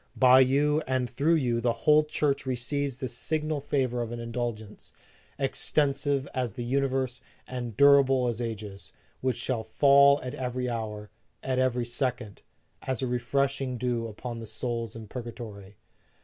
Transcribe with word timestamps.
By 0.17 0.39
you 0.39 0.81
and 0.87 1.07
through 1.07 1.35
you 1.35 1.61
the 1.61 1.73
whole 1.85 2.03
Church 2.03 2.47
receives 2.47 2.97
the 2.97 3.07
signal 3.07 3.59
favor 3.61 4.01
of 4.01 4.11
an 4.11 4.19
indulgence, 4.19 4.93
extensive 5.37 6.27
as 6.33 6.53
the 6.53 6.63
universe 6.63 7.21
and 7.47 7.77
durable 7.77 8.27
as 8.27 8.41
ages, 8.41 8.93
which 9.19 9.37
shall 9.37 9.61
fall 9.61 10.19
at 10.23 10.33
every 10.33 10.67
hour, 10.67 11.11
at 11.43 11.59
every 11.59 11.85
second, 11.85 12.41
as 12.81 13.03
a 13.03 13.05
re 13.07 13.19
freshing 13.19 13.77
dew 13.77 14.07
upon 14.07 14.39
the 14.39 14.47
souls 14.47 14.95
in 14.95 15.07
purgatory 15.07 15.77